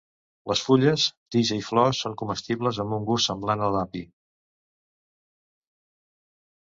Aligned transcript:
Les 0.51 0.61
fulles, 0.67 1.03
tija 1.35 1.57
i 1.59 1.65
flors 1.67 1.99
són 2.05 2.15
comestibles, 2.21 2.79
amb 2.85 2.97
un 2.99 3.05
gust 3.09 3.31
semblant 3.31 3.63
a 3.67 3.71
l'api. 3.75 4.05